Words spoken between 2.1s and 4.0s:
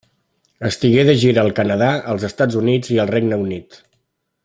als Estats Units, i al Regne Unit.